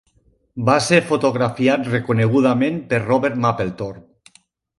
[0.69, 4.37] Va ser fotografiat reconegudament per Robert Mapplethorpe.